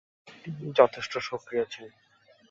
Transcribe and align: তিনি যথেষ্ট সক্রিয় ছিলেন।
তিনি 0.43 0.71
যথেষ্ট 0.75 1.13
সক্রিয় 1.29 1.65
ছিলেন। 1.65 1.93